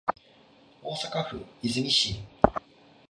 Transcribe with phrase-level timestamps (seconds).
[0.81, 2.15] 大阪府和泉市